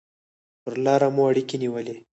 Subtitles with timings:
[0.61, 1.95] پر لاره مو اړیکې نیولې.